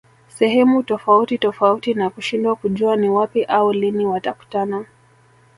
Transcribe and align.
sehemu 0.27 0.83
tofauti 0.83 1.37
tofauti 1.37 1.93
na 1.93 2.09
kushindwa 2.09 2.55
kujua 2.55 2.95
ni 2.95 3.09
wapi 3.09 3.43
au 3.43 3.73
lini 3.73 4.05
watakutana 4.05 4.85